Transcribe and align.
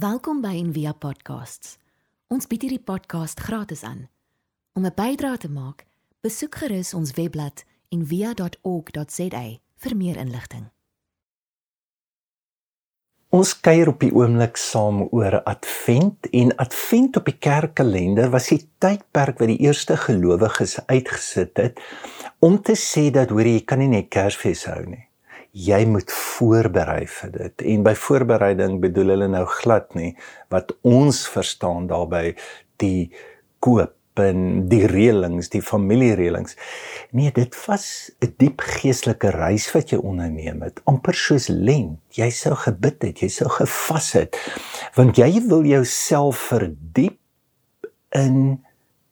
Welkom 0.00 0.38
by 0.40 0.54
Envia 0.56 0.94
Podcasts. 0.96 1.74
Ons 2.32 2.46
bied 2.48 2.62
hierdie 2.64 2.80
podcast 2.80 3.40
gratis 3.44 3.82
aan. 3.84 4.06
Om 4.72 4.86
'n 4.86 4.94
bydrae 4.96 5.36
te 5.36 5.50
maak, 5.50 5.84
besoek 6.24 6.54
gerus 6.54 6.94
ons 6.94 7.10
webblad 7.18 7.64
en 7.88 8.06
via.org.za 8.06 9.42
vir 9.76 9.96
meer 9.96 10.16
inligting. 10.16 10.70
Ons 13.28 13.60
kuier 13.60 13.88
op 13.88 14.00
die 14.00 14.14
oomblik 14.14 14.56
saam 14.56 15.02
oor 15.02 15.42
Advent 15.42 16.30
en 16.30 16.56
Advent 16.56 17.16
op 17.16 17.24
die 17.24 17.38
kerkkalender 17.38 18.30
was 18.30 18.48
die 18.48 18.68
tydperk 18.78 19.38
wat 19.38 19.48
die 19.48 19.60
eerste 19.60 19.96
gelowiges 19.96 20.78
uitgesit 20.86 21.56
het 21.56 21.80
om 22.38 22.62
te 22.62 22.72
sê 22.72 23.10
dat 23.10 23.28
hoor 23.28 23.44
jy 23.44 23.64
kan 23.64 23.78
nie 23.78 23.88
net 23.88 24.08
Kersfees 24.08 24.64
hou 24.64 24.86
nie. 24.86 25.09
Jy 25.50 25.84
moet 25.90 26.12
voorberei 26.14 27.06
vir 27.10 27.30
dit. 27.34 27.62
En 27.74 27.82
by 27.82 27.94
voorbereiding 27.98 28.78
bedoel 28.80 29.16
hulle 29.16 29.28
nou 29.28 29.46
glad 29.60 29.94
nie 29.98 30.12
wat 30.48 30.76
ons 30.86 31.24
verstaan 31.28 31.88
daarbey 31.90 32.36
die 32.82 33.10
koop 33.58 33.96
en 34.20 34.66
die 34.70 34.84
reëlings, 34.90 35.48
die 35.52 35.62
familiereëlings. 35.64 36.56
Nee, 37.16 37.32
dit 37.32 37.56
was 37.66 38.10
'n 38.20 38.34
diep 38.36 38.60
geestelike 38.60 39.30
reis 39.30 39.72
wat 39.72 39.90
jy 39.90 39.98
onderneem 39.98 40.62
het, 40.62 40.80
amper 40.84 41.14
soos 41.14 41.48
Lent. 41.48 41.98
Jy 42.10 42.30
sou 42.30 42.54
gebid 42.54 43.02
het, 43.02 43.18
jy 43.18 43.28
sou 43.28 43.48
gevas 43.48 44.12
het, 44.12 44.36
want 44.94 45.16
jy 45.16 45.40
wil 45.48 45.64
jouself 45.64 46.36
verdiep 46.36 47.18
in 48.10 48.60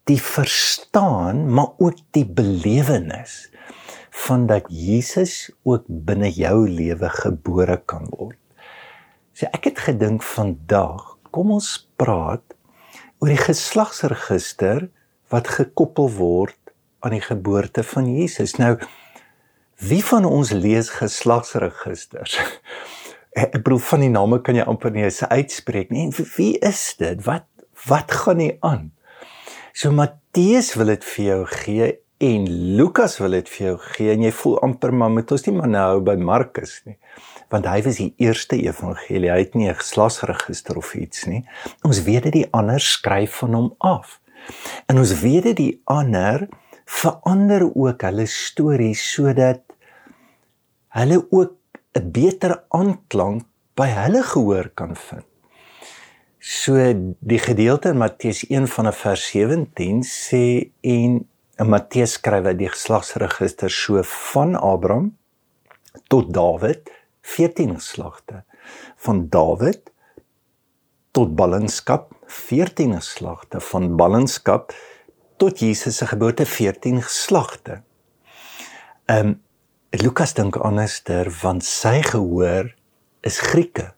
die 0.05 0.23
verstaan, 0.23 1.53
maar 1.53 1.73
ook 1.79 1.97
die 2.11 2.27
belewenis 2.27 3.48
van 4.27 4.47
dat 4.51 4.67
Jesus 4.69 5.51
ook 5.63 5.85
binne 5.87 6.31
jou 6.33 6.67
lewe 6.69 7.09
gebore 7.21 7.79
kan 7.87 8.09
word. 8.11 8.39
So 9.33 9.47
ek 9.55 9.71
het 9.71 9.83
gedink 9.87 10.25
vandag, 10.27 11.15
kom 11.31 11.53
ons 11.55 11.71
praat 12.01 12.43
oor 13.23 13.31
die 13.31 13.41
geslagsregister 13.41 14.89
wat 15.31 15.51
gekoppel 15.59 16.11
word 16.17 16.57
aan 17.05 17.15
die 17.15 17.23
geboorte 17.23 17.85
van 17.87 18.09
Jesus. 18.11 18.57
Nou 18.59 18.75
wie 19.79 20.03
van 20.03 20.27
ons 20.27 20.51
lees 20.51 20.91
geslagsregisters? 20.99 22.39
Ek 23.39 23.61
bedoel 23.61 23.79
van 23.87 24.03
die 24.03 24.11
name 24.11 24.41
kan 24.43 24.57
jy 24.59 24.65
amper 24.67 24.91
nie 24.91 25.07
se 25.15 25.29
uitspreek 25.31 25.93
nie. 25.95 26.09
En 26.09 26.31
wie 26.35 26.57
is 26.59 26.83
dit? 26.99 27.23
Wat 27.27 27.47
wat 27.87 28.11
gaan 28.11 28.41
nie 28.43 28.57
aan? 28.67 28.89
So 29.71 29.95
Matteus 29.95 30.73
wil 30.75 30.91
dit 30.91 31.05
vir 31.07 31.25
jou 31.29 31.43
gee 31.53 31.91
en 32.19 32.47
Lukas 32.77 33.19
wil 33.19 33.31
dit 33.31 33.49
vir 33.49 33.67
jou 33.67 33.77
gee 33.79 34.13
en 34.13 34.23
jy 34.23 34.33
voel 34.35 34.59
amper 34.67 34.95
maar 34.95 35.11
moet 35.11 35.33
ons 35.33 35.47
nie 35.47 35.57
maar 35.57 35.71
nou 35.71 36.01
by 36.01 36.17
Markus 36.17 36.81
nie 36.85 36.99
want 37.53 37.69
hy 37.69 37.81
was 37.85 37.99
die 38.01 38.13
eerste 38.21 38.59
evangelie. 38.61 39.31
Hy 39.33 39.39
het 39.41 39.55
nie 39.55 39.69
'n 39.69 39.81
geslagsregister 39.81 40.77
of 40.77 40.95
iets 40.95 41.25
nie. 41.25 41.45
Ons 41.83 42.03
weet 42.03 42.23
dit 42.25 42.33
die 42.33 42.49
ander 42.53 42.81
skryf 42.81 43.41
van 43.41 43.55
hom 43.55 43.75
af. 43.79 44.21
En 44.87 44.99
ons 44.99 45.21
weet 45.21 45.43
dit 45.43 45.57
die 45.57 45.81
ander 45.85 46.49
verander 46.85 47.71
ook 47.75 48.03
hulle 48.03 48.27
stories 48.27 49.13
sodat 49.13 49.63
hulle 50.89 51.27
ook 51.31 51.53
'n 51.95 52.11
beter 52.13 52.65
aanklank 52.69 53.43
by 53.75 53.89
hulle 53.89 54.23
gehoor 54.23 54.69
kan 54.75 54.97
vind. 54.97 55.27
So 56.39 56.75
die 57.21 57.39
gedeelte 57.39 57.89
in 57.89 57.99
Matteus 57.99 58.45
1 58.49 58.69
van 58.69 58.93
vers 58.93 59.31
17 59.31 60.03
sê 60.03 60.71
en 60.81 61.27
in 61.59 61.71
Matteus 61.73 62.15
skryf 62.19 62.47
hy 62.47 62.55
die 62.59 62.71
geslagsregister 62.71 63.73
so 63.73 64.03
van 64.33 64.55
Abraham 64.57 65.11
tot 66.13 66.31
Dawid 66.35 66.91
14 67.27 67.75
geslagte 67.79 68.45
van 69.07 69.25
Dawid 69.33 69.91
tot 71.17 71.35
ballingskap 71.39 72.13
14 72.29 72.95
geslagte 73.01 73.61
van 73.73 73.91
ballingskap 73.99 74.73
tot 75.39 75.61
Jesus 75.63 75.99
se 75.99 76.07
geboorte 76.07 76.47
14 76.47 77.03
geslagte. 77.03 77.83
Ehm 79.07 79.35
um, 79.35 79.37
Lukas 79.91 80.35
dink 80.37 80.59
anderster 80.61 81.31
want 81.41 81.65
sy 81.65 82.03
gehoor 82.05 82.67
is 83.25 83.39
Grieke. 83.41 83.95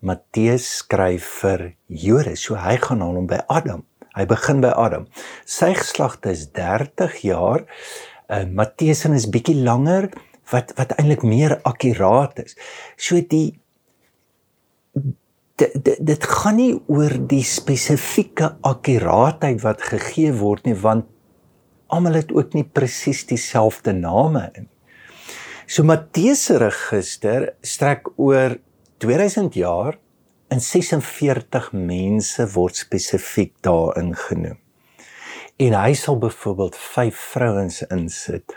Matteus 0.00 0.64
skryf 0.78 1.26
vir 1.42 1.74
Jode, 1.86 2.32
so 2.40 2.56
hy 2.56 2.78
gaan 2.80 3.02
aan 3.04 3.18
hom 3.18 3.26
by 3.28 3.42
Adam. 3.52 3.84
Hy 4.14 4.26
begin 4.30 4.62
by 4.62 4.70
Adam. 4.78 5.08
Sy 5.44 5.72
geslagte 5.74 6.30
is 6.30 6.46
30 6.54 7.16
jaar. 7.26 7.64
Uh, 8.30 8.44
Matteus 8.46 9.04
is 9.10 9.26
bietjie 9.30 9.56
langer 9.58 10.10
wat 10.52 10.74
wat 10.78 10.94
eintlik 10.98 11.24
meer 11.26 11.58
akkuraat 11.66 12.38
is. 12.44 12.54
So 12.96 13.18
die 13.18 13.56
dit, 14.94 15.74
dit 15.74 15.98
dit 15.98 16.28
gaan 16.30 16.58
nie 16.60 16.74
oor 16.86 17.16
die 17.30 17.42
spesifieke 17.46 18.54
akkuraatheid 18.62 19.62
wat 19.64 19.82
gegee 19.82 20.34
word 20.38 20.68
nie 20.68 20.76
want 20.78 21.10
almal 21.92 22.18
het 22.18 22.32
ook 22.34 22.54
nie 22.54 22.64
presies 22.64 23.24
dieselfde 23.28 23.92
name 23.96 24.46
in. 24.54 24.68
So 25.66 25.84
Matteus 25.86 26.46
se 26.48 26.58
register 26.60 27.52
strek 27.64 28.08
oor 28.16 28.58
2000 29.02 29.54
jaar 29.58 29.98
en 30.48 30.60
46 30.60 31.72
mense 31.72 32.46
word 32.52 32.76
spesifiek 32.76 33.54
daarin 33.60 34.14
genoem. 34.16 34.60
En 35.56 35.74
hy 35.78 35.92
sal 35.94 36.18
byvoorbeeld 36.18 36.76
5 36.76 37.24
vrouens 37.34 37.82
insit 37.82 38.56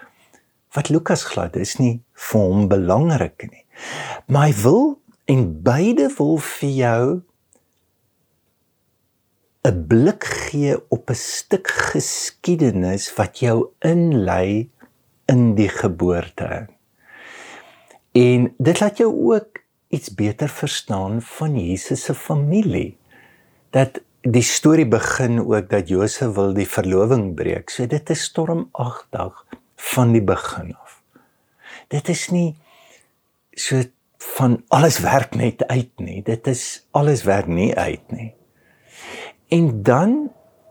wat 0.75 0.89
Lukas 0.89 1.23
glad 1.23 1.55
is 1.55 1.77
nie 1.81 2.01
vir 2.29 2.41
hom 2.41 2.67
belangrik 2.69 3.47
nie. 3.49 3.63
Maar 4.27 4.49
hy 4.49 4.55
wil 4.61 4.83
en 5.31 5.45
beide 5.63 6.09
wil 6.17 6.37
vir 6.37 6.69
jou 6.69 7.03
'n 9.67 9.87
blik 9.87 10.23
gee 10.23 10.75
op 10.89 11.09
'n 11.09 11.15
stuk 11.15 11.67
geskiedenis 11.67 13.13
wat 13.15 13.39
jou 13.39 13.69
inlei 13.79 14.69
in 15.25 15.55
die 15.55 15.69
geboorte. 15.69 16.67
En 18.11 18.53
dit 18.57 18.79
laat 18.79 18.97
jou 18.97 19.11
ook 19.33 19.56
iets 19.87 20.13
beter 20.13 20.49
verstaan 20.49 21.21
van 21.21 21.59
Jesus 21.59 22.03
se 22.03 22.13
familie. 22.13 22.97
Dat 23.69 24.01
die 24.21 24.43
storie 24.43 24.87
begin 24.87 25.39
ook 25.39 25.69
dat 25.69 25.87
Josef 25.87 26.33
wil 26.35 26.53
die 26.53 26.67
verloving 26.67 27.35
breek. 27.35 27.69
So 27.69 27.87
dit 27.87 28.09
is 28.09 28.23
stormagtig 28.23 29.45
van 29.75 30.11
die 30.11 30.23
begin 30.23 30.75
af. 30.75 31.01
Dit 31.87 32.09
is 32.09 32.27
nie 32.29 32.55
so 33.51 33.81
van 34.35 34.63
alles 34.67 34.99
werk 34.99 35.35
net 35.35 35.67
uit 35.67 35.91
nie. 36.01 36.21
Dit 36.23 36.47
is 36.47 36.87
alles 36.91 37.23
werk 37.23 37.47
nie 37.47 37.75
uit 37.75 38.11
nie. 38.11 38.33
En 39.47 39.83
dan 39.83 40.17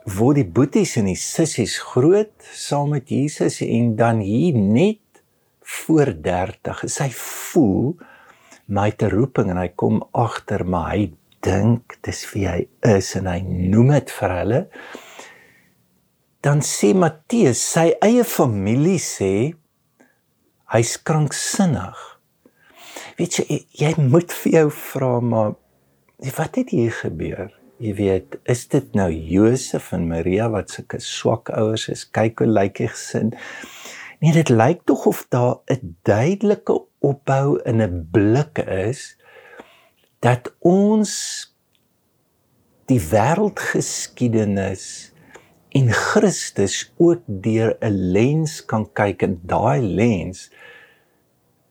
word 0.04 0.42
die 0.42 0.46
boeties 0.46 0.96
en 1.00 1.08
die 1.10 1.18
sissies 1.18 1.78
groot 1.82 2.50
saam 2.54 2.92
met 2.94 3.08
Jesus 3.10 3.60
en 3.64 3.94
dan 3.96 4.20
hier 4.22 4.54
net 4.54 5.22
voor 5.66 6.12
30 6.22 6.84
sy 6.86 7.08
voel 7.16 7.96
my 8.66 8.90
te 8.98 9.10
roeping 9.12 9.50
en 9.52 9.60
hy 9.60 9.68
kom 9.78 10.00
agter 10.12 10.64
maar 10.66 10.92
hy 10.94 11.10
dink 11.46 11.98
dis 12.06 12.24
wie 12.32 12.46
hy 12.48 12.60
is 12.86 13.12
en 13.18 13.28
hy 13.30 13.40
noem 13.46 13.92
dit 13.94 14.14
vir 14.18 14.34
hulle 14.40 14.62
dan 16.46 16.62
sê 16.62 16.92
Matteus 16.94 17.58
sy 17.58 17.88
eie 18.04 18.22
familie 18.26 19.00
sê 19.02 19.56
hy's 20.74 20.96
kranksinnig. 21.06 21.98
Weet 23.18 23.40
jy 23.40 23.60
jy 23.80 23.92
moet 23.98 24.34
vir 24.42 24.58
jou 24.60 24.66
vra 24.78 25.12
maar 25.22 25.54
wat 26.36 26.58
het 26.60 26.70
hier 26.74 26.92
gebeur? 26.94 27.50
Jy 27.82 27.92
weet, 27.98 28.38
is 28.48 28.62
dit 28.72 28.94
nou 28.96 29.10
Josef 29.12 29.90
en 29.92 30.06
Maria 30.08 30.46
wat 30.52 30.70
sulke 30.72 31.00
swak 31.02 31.50
ouers 31.52 31.90
is? 31.92 32.06
Kyk 32.08 32.40
hoe 32.40 32.48
lyk 32.48 32.78
die 32.78 32.88
gesin. 32.88 33.34
Nee, 34.18 34.32
dit 34.32 34.48
lyk 34.48 34.80
tog 34.88 35.06
of 35.06 35.26
daar 35.28 35.56
'n 35.66 35.96
duidelike 36.02 36.84
opbou 36.98 37.60
in 37.62 37.82
'n 37.82 38.08
blik 38.10 38.58
is 38.58 39.18
dat 40.18 40.54
ons 40.58 41.12
die 42.86 43.00
wêreldgeskiedenis 43.00 45.12
en 45.68 45.92
Christus 45.92 46.92
ook 46.96 47.22
deur 47.26 47.76
'n 47.80 48.12
lens 48.12 48.64
kan 48.64 48.92
kyk 48.92 49.22
en 49.22 49.40
daai 49.42 49.82
lens 49.82 50.50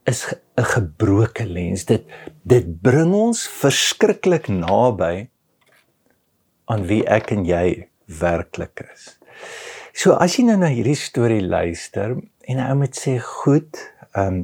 is 0.03 0.33
'n 0.56 0.63
gebroke 0.63 1.45
lens. 1.45 1.86
Dit 1.86 2.03
dit 2.44 2.81
bring 2.81 3.13
ons 3.13 3.47
verskriklik 3.47 4.47
naby 4.47 5.30
aan 6.65 6.86
wie 6.86 7.06
ek 7.06 7.31
en 7.31 7.45
jy 7.45 7.89
werklik 8.06 8.89
is. 8.94 9.19
So 9.95 10.18
as 10.19 10.36
jy 10.36 10.44
nou 10.50 10.57
na 10.59 10.68
hierdie 10.74 10.97
storie 11.00 11.42
luister 11.42 12.18
en 12.51 12.59
ou 12.59 12.75
moet 12.81 13.00
sê 13.00 13.18
goed, 13.24 13.80
ehm 14.13 14.44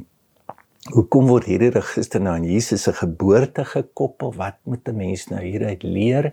hoekom 0.92 1.28
word 1.30 1.46
hierdie 1.46 1.70
register 1.70 2.20
nou 2.20 2.32
aan 2.34 2.44
Jesus 2.48 2.82
se 2.88 2.92
geboorte 2.96 3.62
gekoppel? 3.64 4.32
Wat 4.34 4.56
moet 4.66 4.88
'n 4.88 4.96
mens 4.96 5.28
nou 5.30 5.42
hieruit 5.44 5.82
leer? 5.82 6.32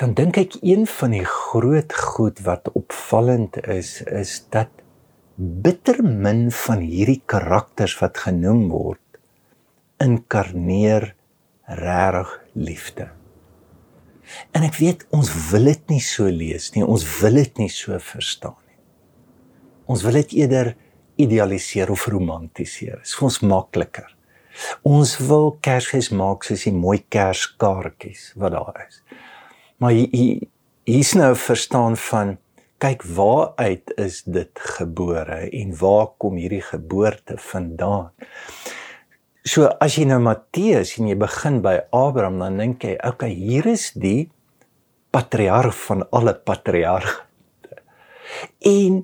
dan 0.00 0.14
dink 0.16 0.38
ek 0.40 0.54
een 0.64 0.86
van 0.88 1.12
die 1.12 1.26
groot 1.28 1.92
goed 1.92 2.38
wat 2.46 2.70
opvallend 2.72 3.58
is 3.68 3.98
is 4.08 4.38
dat 4.48 4.72
bitter 5.36 6.00
min 6.04 6.46
van 6.62 6.80
hierdie 6.80 7.20
karakters 7.28 7.98
wat 8.00 8.22
genoem 8.24 8.68
word 8.72 9.20
inkarneer 10.00 11.10
regtig 11.68 12.32
liefde. 12.56 13.10
En 14.56 14.66
ek 14.66 14.78
weet 14.80 15.06
ons 15.16 15.30
wil 15.50 15.70
dit 15.70 15.94
nie 15.94 16.02
so 16.04 16.28
lees 16.30 16.70
nie. 16.74 16.84
Ons 16.84 17.06
wil 17.20 17.40
dit 17.40 17.64
nie 17.64 17.70
so 17.72 17.98
verstaan 18.02 18.56
nie. 18.66 18.78
Ons 19.90 20.04
wil 20.06 20.20
dit 20.20 20.36
eerder 20.42 20.74
idealiseer 21.20 21.90
of 21.90 22.06
romantiseer. 22.10 23.00
Dit 23.00 23.10
is 23.10 23.16
vir 23.18 23.28
ons 23.28 23.40
makliker. 23.52 24.08
Ons 24.86 25.16
wil 25.22 25.52
Kersfees 25.62 26.10
maak 26.14 26.44
soos 26.46 26.66
die 26.66 26.74
mooi 26.74 26.98
Kerskaartjies 27.12 28.32
wat 28.40 28.54
daar 28.56 28.84
is. 28.86 29.02
Maar 29.80 29.96
hier 29.96 30.46
hier's 30.88 31.12
nou 31.14 31.32
verstaan 31.38 31.96
van 31.96 32.36
kyk 32.80 33.04
waaruit 33.14 33.92
is 34.00 34.22
dit 34.24 34.62
gebore 34.76 35.42
en 35.46 35.74
waar 35.78 36.08
kom 36.18 36.38
hierdie 36.40 36.64
geboorte 36.64 37.36
vandaan? 37.36 38.10
So 39.44 39.70
as 39.80 39.96
jy 39.96 40.04
nou 40.04 40.18
Matteus 40.20 40.98
en 41.00 41.08
jy 41.08 41.16
begin 41.16 41.60
by 41.64 41.78
Abraham 41.96 42.40
dan 42.42 42.58
dink 42.60 42.84
jy, 42.84 42.96
okay, 43.06 43.32
hier 43.32 43.66
is 43.70 43.90
die 43.96 44.28
patriarg 45.10 45.74
van 45.86 46.04
alle 46.12 46.34
patriarge. 46.36 47.24
En 48.60 49.00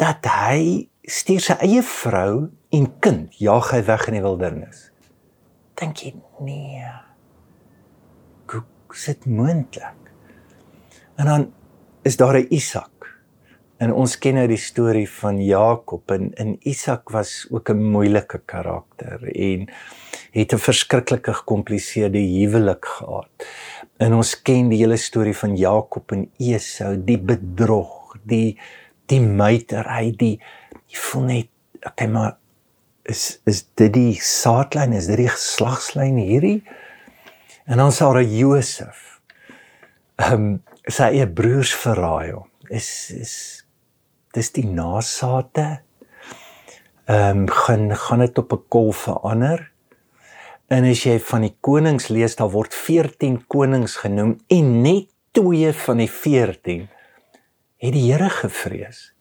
dat 0.00 0.26
hy 0.30 0.88
stuur 1.02 1.42
sy 1.42 1.56
eie 1.66 1.82
vrou 1.84 2.48
en 2.72 2.86
kind 3.04 3.34
jaag 3.42 3.72
hy 3.74 3.82
weg 3.90 4.06
in 4.08 4.16
die 4.16 4.24
wildernis. 4.24 4.86
Dink 5.78 6.04
jy 6.04 6.14
nee. 6.46 6.86
Hoe 8.52 8.62
sit 8.94 9.26
moontlik? 9.26 9.98
En 11.18 11.26
dan 11.26 11.50
is 12.06 12.16
daar 12.16 12.38
'n 12.38 12.46
Isak. 12.50 13.11
En 13.82 13.90
ons 13.98 14.12
ken 14.22 14.36
nou 14.38 14.44
die 14.46 14.60
storie 14.60 15.08
van 15.10 15.40
Jakob 15.42 16.12
en 16.14 16.28
in 16.38 16.52
Isak 16.70 17.10
was 17.10 17.48
ook 17.50 17.70
'n 17.70 17.82
moeilike 17.94 18.38
karakter 18.46 19.24
en 19.34 19.66
het 20.30 20.52
'n 20.52 20.58
verskriklike 20.58 21.34
gekompliseerde 21.34 22.18
huwelik 22.18 22.84
gehad. 22.84 23.30
En 23.96 24.14
ons 24.14 24.42
ken 24.42 24.68
die 24.68 24.78
hele 24.78 24.96
storie 24.96 25.36
van 25.36 25.56
Jakob 25.56 26.12
en 26.12 26.30
Esau, 26.38 27.04
die 27.04 27.18
bedrog, 27.18 28.16
die 28.22 28.58
die 29.06 29.20
meitery, 29.20 30.14
die 30.16 30.40
jy 30.86 30.98
voel 30.98 31.22
net 31.22 31.48
okay 31.86 32.06
maar 32.06 32.36
is 33.02 33.40
is 33.44 33.66
dit 33.74 33.92
die 33.92 34.14
saadlyn, 34.14 34.92
is 34.92 35.06
dit 35.06 35.16
die 35.16 35.28
geslagslyn 35.28 36.16
hierdie? 36.16 36.62
En 37.66 37.76
dan 37.76 37.92
sal 37.92 38.12
daar 38.12 38.22
Josef. 38.22 39.20
Ehm 40.16 40.32
um, 40.32 40.62
sy 40.86 41.02
eie 41.02 41.26
broers 41.26 41.74
verraai 41.74 42.30
hom. 42.30 42.48
Is 42.68 43.10
is 43.10 43.61
dis 44.32 44.52
die 44.52 44.66
nasate. 44.66 45.82
Ehm 47.10 47.44
um, 47.44 47.48
gaan 47.48 47.96
gaan 47.96 48.18
dit 48.18 48.38
op 48.38 48.52
'n 48.52 48.64
kol 48.68 48.92
verander. 48.92 49.72
En 50.68 50.84
as 50.84 51.02
jy 51.04 51.18
van 51.20 51.40
die 51.40 51.56
konings 51.60 52.08
lees, 52.08 52.36
daar 52.36 52.50
word 52.50 52.74
14 52.74 53.46
konings 53.46 53.96
genoem 53.96 54.38
en 54.48 54.82
net 54.82 55.08
2 55.32 55.72
van 55.72 55.96
die 55.96 56.10
14 56.10 56.88
het 57.76 57.92
die 57.92 58.12
Here 58.12 58.30
gevrees. 58.30 59.12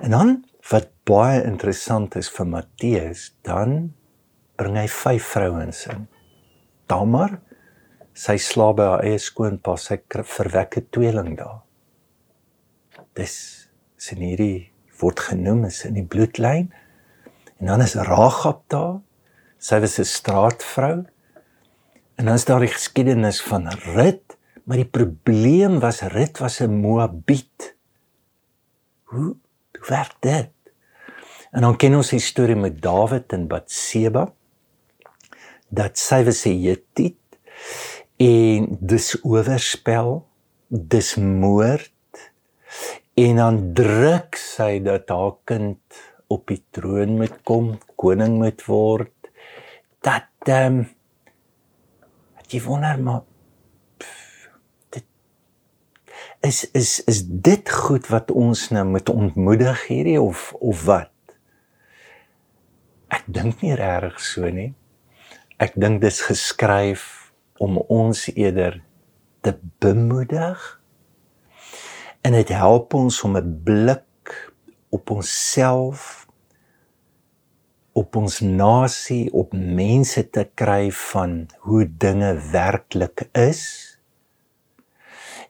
En 0.00 0.10
dan 0.10 0.44
wat 0.70 0.90
baie 1.04 1.42
interessant 1.44 2.16
is 2.16 2.28
vir 2.30 2.46
Matteus, 2.46 3.34
dan 3.42 3.94
bring 4.56 4.76
hy 4.76 4.86
vyf 4.88 5.24
vrouens 5.34 5.86
in. 5.86 6.08
Tamar, 6.86 7.40
sy 8.14 8.36
slaap 8.38 8.76
by 8.76 8.86
haar 8.92 9.04
eie 9.04 9.18
skoonpa, 9.18 9.76
sy 9.76 10.00
verwek 10.08 10.76
'n 10.76 10.86
tweeling 10.90 11.36
daar. 11.36 11.62
Dis 13.14 13.59
sien 14.00 14.22
hierdie 14.24 14.70
word 15.00 15.20
genoem 15.28 15.66
is 15.68 15.82
in 15.84 15.98
die 15.98 16.06
bloedlyn. 16.06 16.70
En 17.60 17.68
dan 17.68 17.84
is 17.84 17.98
Ragab 18.08 18.62
daar. 18.72 19.00
Sy 19.60 19.80
was 19.80 19.98
'n 19.98 20.08
straatvrou. 20.08 21.04
En 22.16 22.24
dan 22.24 22.34
is 22.34 22.44
daar 22.44 22.60
die 22.60 22.72
geskiedenis 22.72 23.42
van 23.42 23.68
Rut, 23.68 24.36
maar 24.64 24.76
die 24.76 24.88
probleem 24.88 25.80
was 25.80 26.00
Rut 26.00 26.38
was 26.38 26.60
'n 26.60 26.80
Moabiet. 26.80 27.76
Hoe 29.04 29.36
hoe 29.80 29.88
werk 29.88 30.16
dit? 30.20 30.50
En 31.52 31.60
dan 31.60 31.76
ken 31.76 31.94
ons 31.94 32.10
die 32.10 32.20
storie 32.20 32.56
met 32.56 32.82
Dawid 32.82 33.32
en 33.32 33.48
Batseba 33.48 34.32
dat 35.68 35.98
sy 35.98 36.24
was 36.24 36.46
'n 36.46 36.60
Hetiet 36.62 37.16
en 38.16 38.78
dis 38.80 39.16
oorspel 39.24 40.26
dis 40.68 41.16
moord 41.16 41.92
en 43.14 43.36
dan 43.36 43.58
druk 43.74 44.38
sy 44.38 44.78
dat 44.84 45.10
haar 45.10 45.34
kind 45.44 46.02
op 46.30 46.46
die 46.46 46.62
troon 46.70 47.16
moet 47.18 47.40
kom 47.42 47.74
koning 47.98 48.38
moet 48.38 48.62
word 48.68 49.14
dat 50.06 50.30
ehm 50.48 50.80
um, 50.80 50.88
jy 52.50 52.60
wonder 52.64 52.98
maar 53.02 53.22
dit 54.90 55.06
is 56.46 56.64
is 56.74 56.92
is 57.10 57.22
dit 57.26 57.70
goed 57.70 58.08
wat 58.10 58.30
ons 58.30 58.68
nou 58.74 58.84
moet 58.94 59.08
ontmoedig 59.12 59.86
hierdie 59.86 60.20
of 60.20 60.52
of 60.58 60.84
wat? 60.88 61.12
Ek 63.10 63.26
dink 63.26 63.62
nie 63.62 63.74
regtig 63.74 64.20
so 64.22 64.50
nie. 64.50 64.72
Ek 65.58 65.74
dink 65.76 66.00
dis 66.02 66.22
geskryf 66.24 67.32
om 67.60 67.78
ons 67.92 68.26
eerder 68.32 68.80
te 69.44 69.54
bemoedig 69.82 70.79
en 72.26 72.36
dit 72.36 72.48
help 72.48 72.94
ons 72.94 73.22
om 73.26 73.36
'n 73.36 73.60
blik 73.64 74.52
op 74.88 75.10
onsself 75.10 76.26
op 77.92 78.16
ons 78.16 78.40
nasie 78.40 79.32
op 79.32 79.52
mense 79.52 80.30
te 80.30 80.44
kry 80.54 80.90
van 80.90 81.48
hoe 81.58 81.84
dinge 81.98 82.32
werklik 82.52 83.28
is 83.32 83.62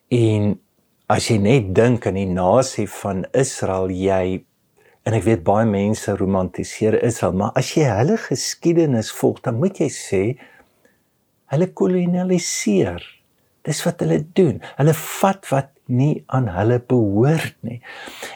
en 0.08 0.60
as 1.06 1.28
jy 1.28 1.36
net 1.36 1.74
dink 1.74 2.06
aan 2.06 2.14
die 2.14 2.32
nasie 2.32 2.88
van 2.88 3.26
Israel 3.32 3.90
jy 3.90 4.44
en 5.02 5.12
ek 5.14 5.24
weet 5.24 5.44
baie 5.44 5.66
mense 5.66 6.16
romantiseer 6.16 7.02
Israel 7.02 7.32
maar 7.32 7.52
as 7.54 7.74
jy 7.74 7.84
hulle 7.84 8.16
geskiedenis 8.16 9.12
volg 9.12 9.40
dan 9.40 9.58
moet 9.58 9.78
jy 9.78 9.88
sê 9.88 10.24
Hulle 11.50 11.72
kolonialiseer. 11.74 13.02
Dis 13.66 13.82
wat 13.84 14.02
hulle 14.04 14.20
doen. 14.38 14.60
Hulle 14.78 14.94
vat 14.96 15.48
wat 15.50 15.72
nie 15.90 16.22
aan 16.26 16.48
hulle 16.54 16.80
behoort 16.80 17.56
nie. 17.66 17.80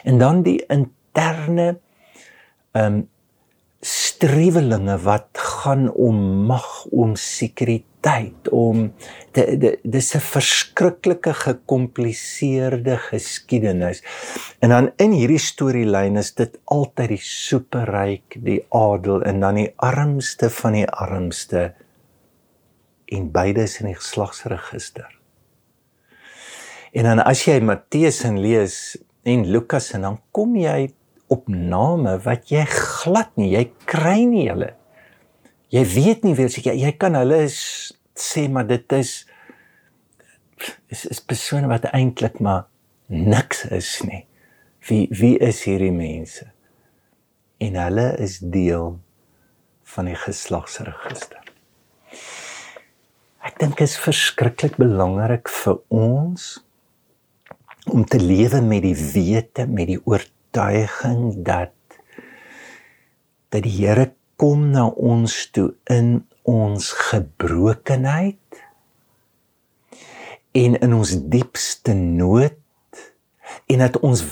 En 0.03 0.21
dan 0.21 0.43
die 0.43 0.59
interne 0.67 1.75
ehm 2.75 3.01
um, 3.01 3.03
strewelinge 3.85 4.95
wat 5.05 5.37
gaan 5.37 5.91
om 5.93 6.17
mag, 6.49 6.85
om 6.89 7.13
sekuriteit, 7.15 8.49
om 8.49 8.93
dis 9.83 10.15
'n 10.15 10.23
verskriklike 10.33 11.33
gekompliseerde 11.33 12.97
geskiedenis. 12.97 14.01
En 14.59 14.69
dan 14.69 14.91
in 14.97 15.11
hierdie 15.11 15.39
storielyn 15.39 16.17
is 16.17 16.33
dit 16.33 16.57
altyd 16.63 17.09
die 17.09 17.21
superryk, 17.21 18.37
die 18.41 18.65
adel 18.69 19.21
en 19.21 19.39
dan 19.39 19.55
die 19.55 19.73
armste 19.75 20.49
van 20.49 20.73
die 20.73 20.89
armste 20.89 21.73
en 23.05 23.31
beide 23.31 23.61
is 23.61 23.79
in 23.79 23.85
die 23.85 23.99
geslagsregister. 24.01 25.11
En 26.95 27.03
dan 27.03 27.19
as 27.27 27.41
jy 27.43 27.57
Matteus 27.59 28.21
en 28.23 28.37
lees 28.39 28.95
en 29.27 29.43
Lukas 29.51 29.89
en 29.97 30.05
dan 30.07 30.19
kom 30.31 30.53
jy 30.55 30.93
op 31.33 31.49
name 31.51 32.13
wat 32.23 32.47
jy 32.53 32.63
glad 32.71 33.33
nie, 33.35 33.49
jy 33.51 33.65
kry 33.89 34.21
nie 34.29 34.45
hulle. 34.47 34.71
Jy 35.73 35.83
weet 35.91 36.23
nie 36.23 36.35
wie 36.37 36.47
jy 36.47 36.75
jy 36.85 36.93
kan 36.95 37.17
hulle 37.19 37.41
sê 37.51 38.45
maar 38.47 38.67
dit 38.69 38.95
is 38.95 39.25
is 40.93 41.03
is 41.11 41.19
persone 41.19 41.67
wat 41.67 41.89
eintlik 41.91 42.39
maar 42.39 42.69
niks 43.11 43.65
is 43.75 43.97
nie. 44.07 44.23
Wie 44.87 45.09
wie 45.11 45.35
is 45.43 45.65
hierdie 45.67 45.91
mense? 45.91 46.47
En 47.59 47.75
hulle 47.75 48.13
is 48.23 48.39
deel 48.39 48.93
van 49.95 50.07
die 50.07 50.15
geslagsregister. 50.15 51.41
Ek 53.45 53.59
dink 53.59 53.83
is 53.83 53.97
verskriklik 53.99 54.79
belangrik 54.79 55.51
vir 55.51 55.81
ons 55.91 56.53
om 57.91 58.05
te 58.05 58.19
lewe 58.19 58.61
met 58.61 58.83
die 58.85 58.95
wete, 58.95 59.67
met 59.67 59.89
die 59.91 59.99
oortuiging 60.03 61.43
dat 61.45 61.73
dat 63.53 63.63
die 63.63 63.75
Here 63.77 64.09
kom 64.35 64.71
na 64.73 64.87
ons 64.89 65.45
toe 65.55 65.69
in 65.91 66.25
ons 66.43 66.89
gebrokenheid 67.09 68.63
en 70.55 70.75
in 70.75 70.95
ons 70.97 71.13
diepste 71.31 71.93
nood 71.95 72.57
en 73.71 73.85
dat 73.85 74.01
ons 74.03 74.25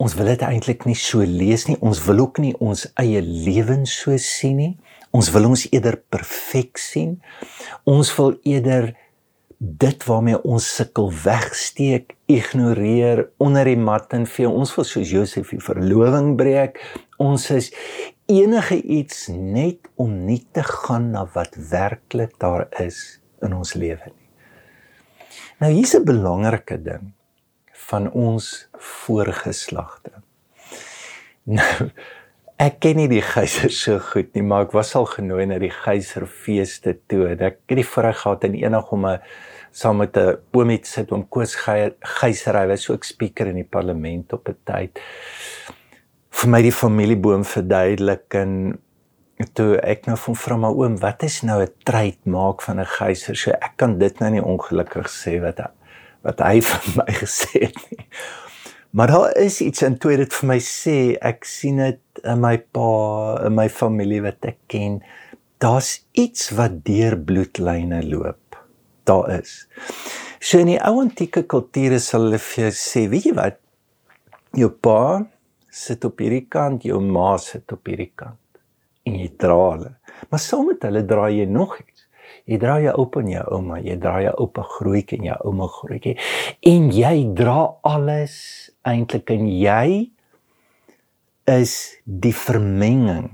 ons 0.00 0.16
wil 0.16 0.32
dit 0.32 0.42
eintlik 0.42 0.88
nie 0.88 0.96
so 0.98 1.22
lees 1.22 1.68
nie 1.68 1.78
ons 1.84 2.00
wil 2.08 2.24
ook 2.24 2.40
nie 2.42 2.54
ons 2.58 2.88
eie 2.98 3.20
lewens 3.22 3.94
so 4.02 4.16
sien 4.18 4.58
nie 4.58 4.74
Ons 5.10 5.30
wil 5.34 5.48
ons 5.48 5.66
eerder 5.72 5.96
perfek 6.12 6.78
sien. 6.78 7.16
Ons 7.88 8.12
wil 8.14 8.36
eerder 8.46 8.92
dit 9.60 10.04
waarmee 10.08 10.38
ons 10.48 10.64
sukkel 10.74 11.10
wegsteek, 11.22 12.14
ignoreer, 12.32 13.26
onder 13.36 13.68
die 13.68 13.76
mat 13.76 14.14
en 14.16 14.24
vee. 14.24 14.48
Ons 14.48 14.72
wil 14.78 14.86
soos 14.88 15.10
Josef 15.12 15.50
die 15.52 15.60
verloving 15.60 16.32
breek. 16.40 16.80
Ons 17.20 17.50
is 17.52 17.68
enige 18.30 18.78
iets 18.80 19.26
net 19.28 19.90
om 20.00 20.14
nie 20.24 20.40
te 20.56 20.64
gaan 20.64 21.10
na 21.12 21.26
wat 21.34 21.58
werklik 21.70 22.38
daar 22.40 22.70
is 22.80 23.20
in 23.44 23.52
ons 23.56 23.74
lewe 23.76 24.08
nie. 24.08 24.28
Nou 25.60 25.70
hier's 25.72 25.94
'n 25.94 26.08
belangrike 26.08 26.80
ding 26.80 27.12
van 27.90 28.10
ons 28.10 28.68
voorgeslagte. 28.72 30.22
Nou 31.44 31.90
ek 32.56 32.80
ken 32.80 32.96
nie 32.96 33.08
die 33.08 33.24
geyser 33.24 33.70
so 33.70 33.98
goed 33.98 34.34
nie, 34.34 34.42
maar 34.42 34.62
ek 34.62 34.72
was 34.72 34.94
al 34.94 35.04
genooi 35.04 35.46
na 35.46 35.58
die 35.58 35.72
geyserfeeste 35.72 36.98
toe. 37.08 37.28
Ek 37.28 37.60
het 37.68 37.76
die 37.76 37.84
voorreg 37.84 38.20
gehad 38.20 38.44
in 38.44 38.54
enig 38.54 38.92
om 38.92 39.06
'n 39.06 39.20
saam 39.72 39.96
met 39.96 40.16
'n 40.16 40.38
oomie 40.52 40.80
sit 40.82 41.12
om 41.12 41.28
Koos 41.28 41.54
Geyser, 41.54 42.54
hy 42.56 42.66
was 42.66 42.90
ook 42.90 43.04
speaker 43.04 43.46
in 43.46 43.56
die 43.56 43.70
parlement 43.70 44.32
op 44.32 44.48
'n 44.48 44.56
tyd. 44.64 45.00
Vir 46.30 46.48
my 46.50 46.62
die 46.62 46.72
familieboom 46.72 47.44
verduidelik 47.44 48.34
en 48.34 48.78
toe 49.54 49.76
ek 49.76 50.06
nou 50.06 50.16
van 50.16 50.36
vra 50.36 50.56
maar 50.56 50.76
oom, 50.76 50.98
wat 50.98 51.22
is 51.22 51.42
nou 51.42 51.62
'n 51.62 51.72
treit 51.84 52.24
maak 52.24 52.62
van 52.62 52.80
'n 52.80 52.86
geyser? 52.86 53.36
So 53.36 53.50
ek 53.50 53.72
kan 53.76 53.98
dit 53.98 54.18
nou 54.20 54.30
nie 54.30 54.42
ongelukkig 54.42 55.08
sê 55.08 55.40
wat 55.40 55.60
wat 56.22 56.40
hy 56.40 56.60
vir 56.68 56.96
my 56.96 57.12
gesê 57.12 57.66
het 57.66 57.76
nie. 57.90 58.06
Maar 58.90 59.06
daar 59.06 59.36
is 59.36 59.60
iets 59.60 59.82
in 59.82 59.98
toe 59.98 60.16
dit 60.16 60.32
vir 60.34 60.48
my 60.48 60.58
sê, 60.58 61.16
ek 61.22 61.44
sien 61.44 61.76
dit 61.76 62.24
in 62.24 62.40
my 62.42 62.56
pa, 62.58 63.46
in 63.46 63.54
my 63.54 63.68
familie 63.68 64.20
wat 64.24 64.44
ek 64.50 64.58
ken. 64.66 65.00
Daar's 65.62 66.00
iets 66.18 66.50
wat 66.58 66.80
deur 66.84 67.16
bloedlyne 67.16 68.02
loop. 68.08 68.39
Daar 69.10 69.30
is. 69.40 69.64
So 70.40 70.62
in 70.62 70.70
die 70.72 70.80
ou 70.80 71.00
antieke 71.02 71.42
kulture 71.50 71.98
sal 72.00 72.28
hulle 72.28 72.40
vir 72.40 72.68
jou 72.68 72.74
sê, 72.78 73.04
weet 73.12 73.26
jy 73.28 73.36
wat? 73.36 73.58
Jou 74.56 74.70
pa 74.72 75.00
sit 75.70 76.04
op 76.06 76.22
hierdie 76.22 76.46
kant, 76.50 76.86
jou 76.86 77.00
ma 77.02 77.34
sit 77.42 77.70
op 77.74 77.90
hierdie 77.90 78.12
kant 78.18 78.38
en 79.08 79.16
jy 79.18 79.30
dra 79.40 79.58
hulle. 79.58 79.92
Maar 80.30 80.42
saam 80.42 80.70
met 80.70 80.86
hulle 80.86 81.02
dra 81.08 81.28
jy 81.32 81.46
nog 81.50 81.76
iets. 81.80 82.06
Jy 82.50 82.58
dra 82.62 82.78
jou 82.82 82.94
oupa 83.02 83.20
en 83.22 83.30
jou 83.30 83.42
ouma, 83.56 83.78
jy 83.82 83.96
dra 84.00 84.16
jou 84.24 84.32
oupa 84.44 84.64
grootjie 84.76 85.20
en 85.20 85.28
jou 85.28 85.36
ouma 85.50 85.68
grootjie 85.70 86.16
en 86.66 86.88
jy 86.94 87.14
dra 87.38 87.58
alles 87.86 88.34
eintlik 88.86 89.30
en 89.34 89.46
jy 89.50 90.10
is 91.50 91.74
die 92.04 92.34
vermenging 92.34 93.28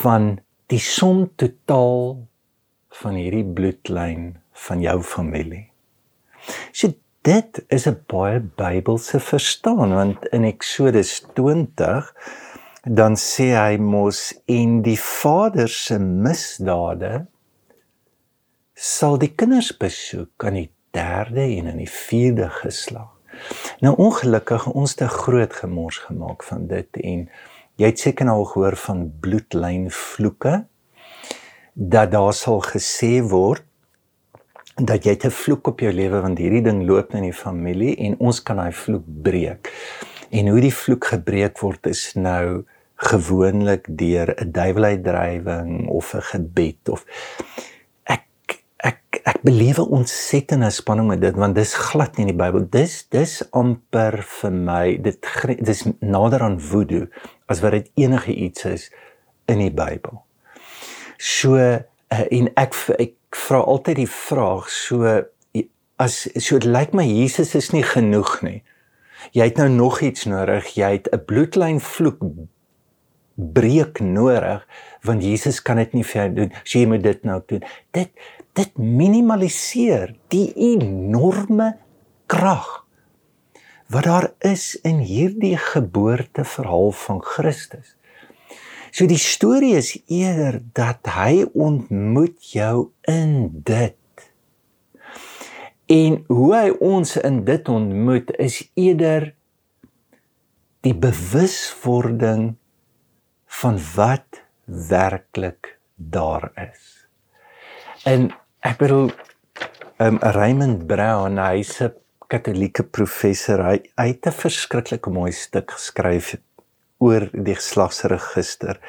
van 0.00 0.38
die 0.72 0.80
som 0.82 1.26
totaal 1.40 2.24
van 3.00 3.18
hierdie 3.18 3.44
bloedlyn 3.44 4.34
van 4.66 4.82
jou 4.84 4.98
familie. 5.02 5.66
So 6.72 6.94
dit 7.24 7.64
is 7.68 7.86
'n 7.88 8.04
baie 8.06 8.40
Bybelse 8.40 9.20
verstaan 9.20 9.94
want 9.94 10.26
in 10.26 10.44
Eksodus 10.44 11.24
20 11.34 12.12
dan 12.84 13.16
sê 13.16 13.56
hy 13.56 13.76
mos 13.76 14.34
en 14.46 14.82
die 14.82 15.00
vader 15.00 15.68
se 15.68 15.98
misdade 15.98 17.26
sal 18.74 19.18
die 19.18 19.32
kinders 19.34 19.72
besoek 19.76 20.44
aan 20.44 20.58
die 20.58 20.70
derde 20.90 21.40
en 21.40 21.66
in 21.66 21.80
die 21.80 21.90
vierde 21.90 22.50
geslag. 22.50 23.10
Nou 23.80 23.94
ongelukkig 23.96 24.66
ons 24.66 24.94
te 24.94 25.08
groot 25.08 25.52
gemors 25.52 25.98
gemaak 25.98 26.44
van 26.44 26.66
dit 26.66 27.00
en 27.02 27.30
jy 27.76 27.86
het 27.86 27.98
seker 27.98 28.28
al 28.28 28.44
gehoor 28.44 28.76
van 28.76 29.12
bloedlyn 29.20 29.90
vloeke 29.90 30.66
dat 31.74 32.12
daar 32.14 32.32
sal 32.32 32.62
gesê 32.62 33.18
word 33.22 33.64
dat 34.74 35.06
jy 35.06 35.14
te 35.22 35.30
vloek 35.30 35.68
op 35.70 35.82
jou 35.82 35.90
lewe 35.94 36.20
want 36.22 36.38
hierdie 36.38 36.62
ding 36.62 36.82
loop 36.86 37.14
in 37.14 37.28
die 37.28 37.34
familie 37.34 37.94
en 38.06 38.16
ons 38.18 38.40
kan 38.42 38.58
daai 38.58 38.74
vloek 38.74 39.04
breek. 39.26 39.70
En 40.34 40.50
hoe 40.50 40.62
die 40.62 40.74
vloek 40.74 41.12
gebreek 41.12 41.60
word 41.62 41.86
is 41.90 42.14
nou 42.14 42.64
gewoonlik 43.10 43.86
deur 43.88 44.34
'n 44.34 44.50
duiweluitdrywing 44.50 45.88
of 45.88 46.14
'n 46.14 46.22
gebed 46.22 46.88
of 46.88 47.04
ek 48.04 48.26
ek 48.78 49.20
ek 49.24 49.42
belewe 49.42 49.88
ontsettende 49.88 50.70
spanning 50.70 51.08
met 51.08 51.20
dit 51.20 51.34
want 51.34 51.54
dis 51.54 51.74
glad 51.74 52.16
nie 52.16 52.26
in 52.26 52.36
die 52.36 52.42
Bybel 52.44 52.66
dis 52.70 53.06
dis 53.08 53.42
amper 53.50 54.22
vir 54.22 54.52
my 54.52 54.96
dit 55.02 55.18
dis 55.60 55.84
nader 56.00 56.42
aan 56.42 56.60
voodoo 56.60 57.06
as 57.46 57.60
wat 57.60 57.72
dit 57.72 57.90
enige 57.94 58.34
iets 58.34 58.64
is 58.64 58.90
in 59.46 59.58
die 59.58 59.74
Bybel 59.74 60.22
so 61.18 61.56
uh, 61.58 61.80
en 62.30 62.50
ek 62.56 62.74
ek 62.98 63.14
vra 63.46 63.62
altyd 63.64 63.96
die 64.02 64.10
vraag 64.10 64.70
so 64.70 65.22
as 65.98 66.26
so 66.38 66.58
dit 66.58 66.70
lyk 66.70 66.94
my 66.94 67.06
Jesus 67.06 67.54
is 67.54 67.72
nie 67.72 67.84
genoeg 67.86 68.40
nie 68.42 68.62
jy 69.32 69.48
het 69.48 69.58
nou 69.58 69.68
nog 69.68 70.00
iets 70.02 70.26
nodig 70.30 70.74
jy 70.78 70.96
het 70.98 71.08
'n 71.12 71.24
bloedlyn 71.26 71.80
vloek 71.80 72.22
breek 73.34 74.00
nodig 74.00 74.62
want 75.04 75.24
Jesus 75.24 75.60
kan 75.62 75.76
dit 75.82 75.92
nie 75.92 76.04
vir 76.06 76.20
jou 76.22 76.30
doen. 76.38 76.54
So 76.62 76.78
jy 76.78 76.86
moet 76.88 77.04
dit 77.04 77.26
nou 77.28 77.40
doen. 77.50 77.66
Dit 77.96 78.10
dit 78.54 78.76
minimaliseer 78.78 80.12
die 80.30 80.52
enorme 80.54 81.72
krag 82.30 82.84
wat 83.90 84.06
daar 84.06 84.28
is 84.46 84.76
in 84.86 85.00
hierdie 85.02 85.56
geboorteverhaal 85.58 86.92
van 86.94 87.18
Christus. 87.22 87.96
So 88.94 89.08
die 89.10 89.18
storie 89.18 89.72
is 89.74 89.96
eerder 90.06 90.60
dat 90.78 91.08
hy 91.10 91.42
ontmoet 91.58 92.52
jou 92.52 92.92
in 93.10 93.50
dit. 93.66 94.28
En 95.90 96.20
hoe 96.30 96.50
hy 96.54 96.68
ons 96.78 97.16
in 97.18 97.40
dit 97.48 97.70
ontmoet 97.74 98.30
is 98.38 98.60
eerder 98.78 99.32
die 100.86 100.94
bewuswording 100.94 102.52
van 103.58 103.82
wat 103.96 104.40
werklik 104.92 105.74
daar 105.98 106.52
is. 106.54 106.86
En 108.06 108.30
ek 108.62 108.78
bedoel 108.78 109.10
um 110.06 110.22
Raymond 110.38 110.86
Brown, 110.86 111.42
hy's 111.42 111.80
'n 111.82 111.90
Katolieke 112.30 112.86
professor. 112.86 113.58
Hy, 113.58 113.78
hy 113.98 114.08
het 114.14 114.26
'n 114.26 114.38
verskriklik 114.38 115.10
mooi 115.10 115.32
stuk 115.32 115.74
geskryf 115.74 116.36
oor 117.04 117.28
die 117.32 117.56
geslagsregister. 117.58 118.80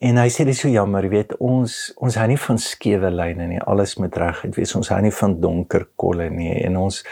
En 0.00 0.16
hy 0.16 0.28
sê 0.32 0.46
dit 0.48 0.56
is 0.56 0.62
so 0.64 0.70
jammer, 0.72 1.04
jy 1.04 1.12
weet, 1.12 1.34
ons 1.44 1.74
ons 2.00 2.16
hou 2.16 2.26
nie 2.30 2.38
van 2.40 2.60
skewe 2.60 3.10
lyne 3.12 3.46
nie. 3.50 3.60
Alles 3.68 3.98
moet 4.00 4.16
reguit 4.16 4.56
wees. 4.56 4.72
Ons 4.78 4.88
hou 4.94 5.00
nie 5.04 5.12
van 5.12 5.36
donker 5.42 5.84
kolle 6.00 6.30
nie 6.32 6.54
en 6.64 6.78
ons 6.80 7.02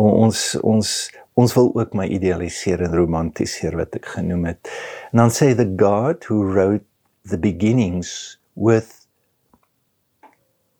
ons 0.00 0.44
ons 0.64 0.94
ons 1.40 1.52
wil 1.56 1.70
ook 1.78 1.92
my 1.96 2.04
idealiseer 2.10 2.82
en 2.84 2.96
romantiseer 2.96 3.76
wat 3.78 3.94
ek 3.96 4.08
genoem 4.16 4.48
het. 4.50 4.72
En 5.12 5.22
dan 5.22 5.32
sê 5.32 5.52
the 5.56 5.68
God 5.68 6.26
who 6.28 6.42
wrote 6.44 6.84
the 7.28 7.38
beginnings 7.40 8.38
with 8.56 9.06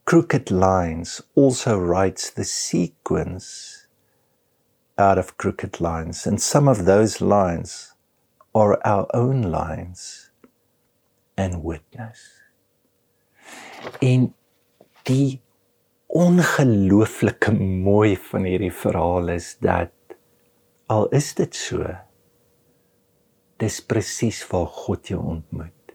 crooked 0.05 0.51
lines 0.51 1.21
also 1.37 1.77
writes 1.79 2.31
the 2.35 2.45
sequence 2.45 3.87
out 4.99 5.19
of 5.19 5.37
crooked 5.37 5.81
lines 5.81 6.27
and 6.27 6.41
some 6.41 6.69
of 6.69 6.85
those 6.85 7.21
lines 7.21 7.95
are 8.55 8.79
our 8.85 9.07
own 9.15 9.43
lines 9.51 10.31
and 11.37 11.63
witness. 11.63 12.43
In 14.01 14.35
die 15.09 15.41
ongelooflike 16.11 17.53
mooi 17.59 18.17
van 18.31 18.45
hierdie 18.45 18.75
verhaal 18.75 19.31
is 19.37 19.55
dat 19.63 19.95
Al 20.91 21.07
is 21.15 21.35
dit 21.39 21.55
so. 21.55 21.87
Dis 23.63 23.79
presies 23.87 24.41
waar 24.51 24.67
God 24.75 25.13
jou 25.13 25.21
ontmoet. 25.37 25.95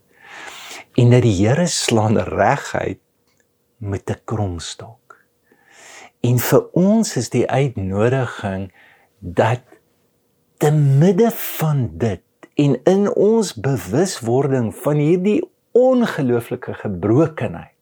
En 0.95 1.11
dat 1.11 1.25
die 1.25 1.33
Here 1.35 1.65
slaan 1.67 2.15
reguit 2.15 3.01
met 3.83 4.09
'n 4.09 4.21
kromstok. 4.23 5.19
En 6.23 6.39
vir 6.39 6.63
ons 6.71 7.15
is 7.15 7.29
die 7.29 7.47
uitnodiging 7.49 8.71
dat 9.19 9.61
te 10.57 10.71
midde 10.71 11.31
van 11.31 11.97
dit 11.97 12.24
en 12.55 12.77
in 12.83 13.07
ons 13.15 13.53
bewuswording 13.53 14.71
van 14.83 14.99
hierdie 15.01 15.41
ongelooflike 15.75 16.73
gebrokenheid 16.81 17.75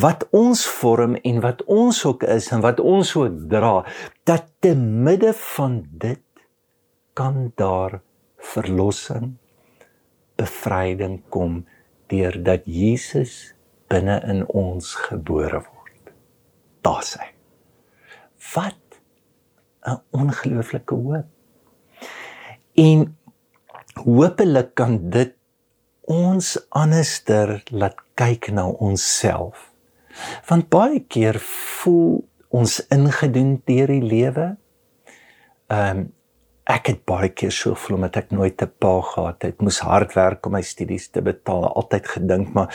wat 0.00 0.24
ons 0.32 0.64
vorm 0.80 1.18
en 1.20 1.40
wat 1.44 1.64
ons 1.68 2.04
ook 2.08 2.22
is 2.22 2.48
en 2.54 2.62
wat 2.64 2.80
ons 2.80 3.12
ook 3.18 3.42
dra 3.50 3.82
dat 4.28 4.48
te 4.64 4.74
midde 4.78 5.32
van 5.56 5.82
dit 5.90 6.22
kan 7.12 7.50
daar 7.60 8.00
verlossing 8.54 9.34
bevryding 10.40 11.20
kom 11.28 11.64
deurdat 12.12 12.64
Jesus 12.64 13.52
binne 13.92 14.16
in 14.28 14.44
ons 14.48 14.94
gebore 15.08 15.60
word. 15.60 16.12
Daar's 16.80 17.14
hy. 17.20 17.28
Wat 18.54 18.80
'n 19.86 20.00
ongelooflike 20.10 20.94
hoop. 20.94 21.26
En 22.74 23.16
hopelik 24.04 24.74
kan 24.74 25.10
dit 25.10 25.34
ons 26.10 26.56
anderster 26.70 27.62
laat 27.70 27.96
kyk 28.18 28.50
na 28.52 28.66
onsself 28.66 29.72
Want 30.48 30.68
baie 30.72 31.02
keer 31.08 31.38
voel 31.42 32.22
ons 32.52 32.80
ingedoen 32.92 33.56
deur 33.68 33.92
die 33.94 34.02
lewe. 34.04 34.50
Ehm 35.72 36.02
um, 36.02 36.10
ek 36.72 36.92
het 36.92 37.00
baie 37.10 37.26
keer 37.34 37.50
so 37.50 37.74
gevoel 37.74 37.96
omdat 37.96 38.16
ek 38.20 38.28
nooit 38.30 38.62
'n 38.62 38.70
pa 38.78 39.00
gehad 39.02 39.42
het. 39.42 39.54
Ek 39.54 39.60
moes 39.60 39.80
hard 39.82 40.12
werk 40.14 40.46
om 40.46 40.52
my 40.52 40.62
studies 40.62 41.08
te 41.10 41.20
betaal. 41.20 41.66
Altyd 41.66 42.06
gedink 42.06 42.52
maar 42.54 42.70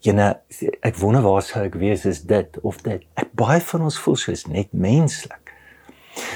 jene 0.00 0.40
ek 0.82 0.96
wonder 0.96 1.22
waar 1.22 1.42
sou 1.42 1.64
ek 1.64 1.74
wees 1.74 2.06
is 2.06 2.22
dit 2.22 2.58
of 2.62 2.80
dit. 2.82 3.02
Ek 3.14 3.28
baie 3.34 3.60
van 3.60 3.82
ons 3.82 3.98
voel 3.98 4.16
soos 4.16 4.46
net 4.46 4.72
menslik. 4.72 5.52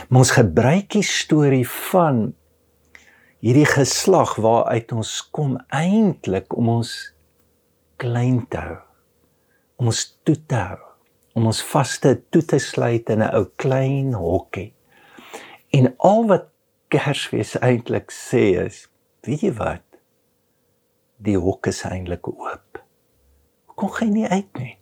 Maar 0.09 0.19
ons 0.19 0.31
gebruik 0.31 0.91
die 0.91 1.03
storie 1.03 1.69
van 1.69 2.35
hierdie 3.41 3.69
geslag 3.69 4.35
waaruit 4.37 4.93
ons 4.93 5.15
kom 5.33 5.57
eintlik 5.73 6.53
om 6.57 6.69
ons 6.77 6.93
klein 8.01 8.43
te 8.53 8.61
hou. 8.61 8.79
Om 9.81 9.89
ons 9.93 10.03
toe 10.29 10.37
te 10.49 10.61
hou, 10.61 10.81
om 11.39 11.49
ons 11.49 11.63
vaste 11.71 12.13
toe 12.33 12.43
te 12.45 12.59
sluit 12.61 13.09
in 13.09 13.23
'n 13.23 13.33
ou 13.33 13.47
klein 13.57 14.13
hokkie. 14.15 14.73
En 15.73 15.95
al 15.99 16.27
wat 16.27 16.49
Kersfees 16.89 17.55
eintlik 17.63 18.11
sê 18.11 18.67
is, 18.67 18.89
weet 19.23 19.41
jy 19.41 19.53
wat? 19.53 19.87
Die 21.17 21.39
hok 21.39 21.67
is 21.67 21.85
eintlik 21.85 22.29
oop. 22.29 22.83
Kom 23.77 23.89
geen 23.89 24.13
nie 24.13 24.27
uit 24.27 24.59
nie. 24.59 24.79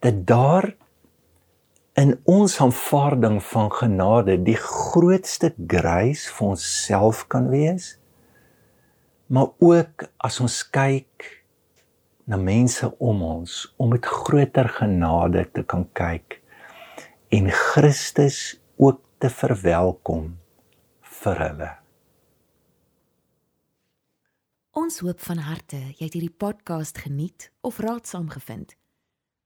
Dat 0.00 0.26
daar 0.26 0.74
in 2.00 2.14
ons 2.24 2.54
aanvaarding 2.60 3.42
van 3.44 3.68
genade 3.72 4.38
die 4.42 4.56
grootste 4.56 5.52
grace 5.68 6.30
vir 6.32 6.54
onsself 6.54 7.26
kan 7.28 7.50
wees. 7.52 7.98
Maar 9.26 9.52
ook 9.58 10.06
as 10.16 10.40
ons 10.40 10.62
kyk 10.72 11.28
na 12.24 12.38
mense 12.40 12.88
om 12.98 13.20
ons 13.26 13.58
om 13.76 13.92
met 13.92 14.06
groter 14.06 14.70
genade 14.80 15.44
te 15.52 15.66
kan 15.66 15.84
kyk 15.92 16.40
en 17.36 17.52
Christus 17.52 18.40
ook 18.76 19.02
te 19.20 19.28
verwelkom 19.30 20.32
vir 21.20 21.44
hulle. 21.44 21.70
Ons 24.80 25.02
hoop 25.04 25.20
van 25.20 25.44
harte 25.44 25.76
jy 25.76 26.06
het 26.06 26.14
hierdie 26.16 26.32
podcast 26.32 27.02
geniet 27.04 27.50
of 27.60 27.82
raadsaam 27.82 28.30
gevind. 28.32 28.79